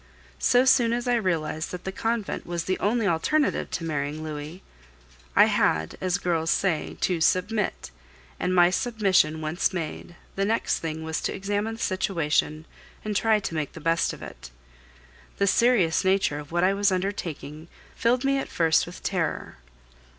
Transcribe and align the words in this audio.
So 0.39 0.65
soon 0.65 0.93
as 0.93 1.07
I 1.07 1.13
realized 1.13 1.69
that 1.69 1.83
the 1.83 1.91
convent 1.91 2.43
was 2.43 2.63
the 2.63 2.79
only 2.79 3.05
alternative 3.05 3.69
to 3.69 3.83
marrying 3.83 4.23
Louis, 4.23 4.63
I 5.35 5.45
had, 5.45 5.95
as 6.01 6.17
girls 6.17 6.49
say, 6.49 6.97
to 7.01 7.21
"submit," 7.21 7.91
and 8.39 8.55
my 8.55 8.71
submission 8.71 9.41
once 9.41 9.71
made, 9.73 10.15
the 10.35 10.43
next 10.43 10.79
thing 10.79 11.03
was 11.03 11.21
to 11.21 11.35
examine 11.35 11.75
the 11.75 11.81
situation 11.83 12.65
and 13.05 13.15
try 13.15 13.39
to 13.41 13.53
make 13.53 13.73
the 13.73 13.79
best 13.79 14.11
of 14.11 14.23
it. 14.23 14.49
The 15.37 15.45
serious 15.45 16.03
nature 16.03 16.39
of 16.39 16.51
what 16.51 16.63
I 16.63 16.73
was 16.73 16.91
undertaking 16.91 17.67
filled 17.95 18.23
me 18.25 18.39
at 18.39 18.49
first 18.49 18.87
with 18.87 19.03
terror. 19.03 19.57